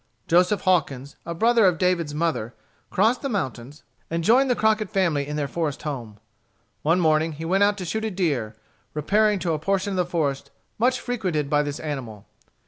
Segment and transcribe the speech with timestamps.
[0.27, 2.55] Joseph Hawkins, a brother of David's mother,
[2.89, 6.17] crossed the mountains and joined the Crockett family in their forest home.
[6.81, 8.55] One morning he went out to shoot a deer,
[8.95, 12.25] repairing to a portion of the forest much frequented by this animal.